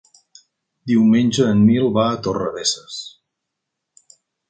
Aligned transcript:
Diumenge 0.91 1.45
en 1.51 1.63
Nil 1.67 1.91
va 1.99 2.07
a 2.15 2.17
Torrebesses. 2.29 2.99